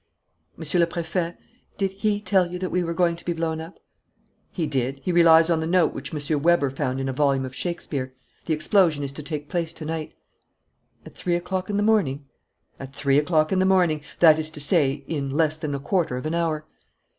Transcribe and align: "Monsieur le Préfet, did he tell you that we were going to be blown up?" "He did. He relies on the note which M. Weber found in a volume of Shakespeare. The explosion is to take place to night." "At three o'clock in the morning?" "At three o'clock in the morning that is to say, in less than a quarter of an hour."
"Monsieur 0.57 0.79
le 0.79 0.87
Préfet, 0.87 1.37
did 1.77 1.91
he 1.91 2.19
tell 2.19 2.51
you 2.51 2.57
that 2.57 2.71
we 2.71 2.83
were 2.83 2.91
going 2.95 3.15
to 3.15 3.23
be 3.23 3.33
blown 3.33 3.61
up?" 3.61 3.77
"He 4.51 4.65
did. 4.65 4.99
He 5.03 5.11
relies 5.11 5.47
on 5.51 5.59
the 5.59 5.67
note 5.67 5.93
which 5.93 6.11
M. 6.11 6.41
Weber 6.41 6.71
found 6.71 6.99
in 6.99 7.07
a 7.07 7.13
volume 7.13 7.45
of 7.45 7.53
Shakespeare. 7.53 8.11
The 8.47 8.53
explosion 8.55 9.03
is 9.03 9.11
to 9.11 9.21
take 9.21 9.47
place 9.47 9.73
to 9.73 9.85
night." 9.85 10.15
"At 11.05 11.13
three 11.13 11.35
o'clock 11.35 11.69
in 11.69 11.77
the 11.77 11.83
morning?" 11.83 12.25
"At 12.79 12.89
three 12.95 13.19
o'clock 13.19 13.51
in 13.51 13.59
the 13.59 13.65
morning 13.67 14.01
that 14.17 14.39
is 14.39 14.49
to 14.49 14.59
say, 14.59 15.03
in 15.05 15.29
less 15.29 15.57
than 15.57 15.75
a 15.75 15.79
quarter 15.79 16.17
of 16.17 16.25
an 16.25 16.33
hour." 16.33 16.65